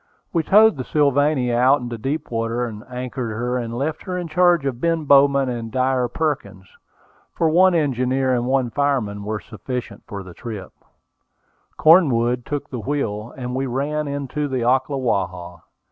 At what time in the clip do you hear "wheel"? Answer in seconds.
12.79-13.31